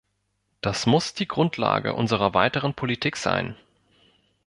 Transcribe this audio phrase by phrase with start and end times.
[0.61, 3.55] Das muss die Grundlage unserer weiteren Politik sein.